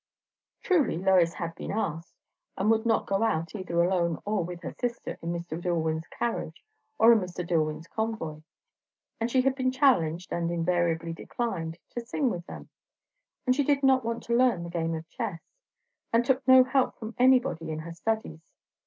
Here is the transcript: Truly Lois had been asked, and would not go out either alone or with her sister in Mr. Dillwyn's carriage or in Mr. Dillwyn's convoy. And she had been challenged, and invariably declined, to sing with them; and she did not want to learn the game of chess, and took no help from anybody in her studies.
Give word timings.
Truly 0.63 0.97
Lois 0.97 1.35
had 1.35 1.53
been 1.53 1.69
asked, 1.69 2.15
and 2.57 2.71
would 2.71 2.87
not 2.87 3.05
go 3.05 3.21
out 3.21 3.53
either 3.53 3.83
alone 3.83 4.19
or 4.25 4.43
with 4.43 4.63
her 4.63 4.71
sister 4.73 5.19
in 5.21 5.31
Mr. 5.31 5.61
Dillwyn's 5.61 6.07
carriage 6.07 6.65
or 6.97 7.13
in 7.13 7.19
Mr. 7.19 7.47
Dillwyn's 7.47 7.85
convoy. 7.87 8.41
And 9.19 9.29
she 9.29 9.43
had 9.43 9.53
been 9.53 9.71
challenged, 9.71 10.33
and 10.33 10.49
invariably 10.49 11.13
declined, 11.13 11.77
to 11.91 12.01
sing 12.03 12.31
with 12.31 12.47
them; 12.47 12.69
and 13.45 13.55
she 13.55 13.63
did 13.63 13.83
not 13.83 14.03
want 14.03 14.23
to 14.23 14.35
learn 14.35 14.63
the 14.63 14.71
game 14.71 14.95
of 14.95 15.07
chess, 15.07 15.43
and 16.11 16.25
took 16.25 16.47
no 16.47 16.63
help 16.63 16.97
from 16.97 17.13
anybody 17.19 17.69
in 17.69 17.77
her 17.81 17.93
studies. 17.93 18.41